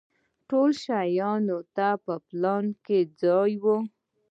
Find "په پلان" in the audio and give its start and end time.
2.05-2.65